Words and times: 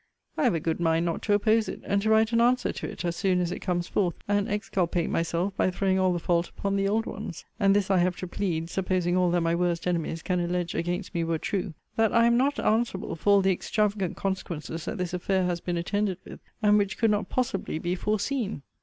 I 0.35 0.45
have 0.45 0.55
a 0.55 0.59
good 0.59 0.79
mind 0.79 1.05
not 1.05 1.21
to 1.21 1.33
oppose 1.35 1.69
it; 1.69 1.79
and 1.83 2.01
to 2.01 2.09
write 2.09 2.31
an 2.33 2.41
answer 2.41 2.71
to 2.73 2.89
it, 2.89 3.05
as 3.05 3.15
soon 3.15 3.39
as 3.39 3.51
it 3.51 3.59
comes 3.59 3.87
forth, 3.87 4.15
and 4.27 4.49
exculpate 4.49 5.11
myself, 5.11 5.55
by 5.55 5.69
throwing 5.69 5.99
all 5.99 6.11
the 6.11 6.17
fault 6.17 6.49
upon 6.49 6.75
the 6.75 6.87
old 6.87 7.05
ones. 7.05 7.45
And 7.59 7.75
this 7.75 7.91
I 7.91 7.99
have 7.99 8.15
to 8.15 8.27
plead, 8.27 8.67
supposing 8.71 9.15
all 9.15 9.29
that 9.29 9.41
my 9.41 9.53
worst 9.53 9.85
enemies 9.85 10.23
can 10.23 10.39
allege 10.39 10.73
against 10.73 11.13
me 11.13 11.23
were 11.23 11.37
true, 11.37 11.75
That 11.97 12.13
I 12.15 12.25
am 12.25 12.35
not 12.35 12.59
answerable 12.59 13.15
for 13.15 13.29
all 13.33 13.41
the 13.43 13.51
extravagant 13.51 14.17
consequences 14.17 14.85
that 14.85 14.97
this 14.97 15.13
affair 15.13 15.45
has 15.45 15.61
been 15.61 15.77
attended 15.77 16.17
with; 16.25 16.39
and 16.63 16.79
which 16.79 16.97
could 16.97 17.11
not 17.11 17.29
possibly 17.29 17.77
be 17.77 17.93
foreseen. 17.93 18.63